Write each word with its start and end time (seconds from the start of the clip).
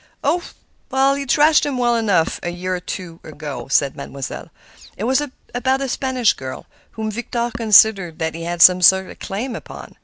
"Oh! 0.23 0.39
he 1.13 1.25
thrashed 1.25 1.63
him 1.63 1.77
well 1.77 1.95
enough 1.95 2.39
a 2.41 2.49
year 2.49 2.75
or 2.75 2.79
two 2.79 3.19
ago," 3.23 3.67
said 3.67 3.95
Mademoiselle. 3.95 4.49
"It 4.97 5.03
was 5.03 5.21
about 5.53 5.79
a 5.81 5.87
Spanish 5.87 6.33
girl, 6.33 6.65
whom 6.93 7.11
Victor 7.11 7.51
considered 7.55 8.17
that 8.17 8.33
he 8.33 8.41
had 8.41 8.63
some 8.63 8.81
sort 8.81 9.11
of 9.11 9.19
claim 9.19 9.55
upon. 9.55 9.93